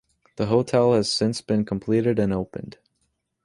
[0.37, 2.79] The hotel has since been completed and opened.